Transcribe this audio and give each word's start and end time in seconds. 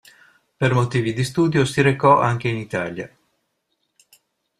Per 0.57 0.73
motivi 0.73 1.13
di 1.13 1.23
studio 1.23 1.63
si 1.63 1.79
recò 1.83 2.19
anche 2.19 2.47
in 2.47 2.57
Italia. 2.57 3.15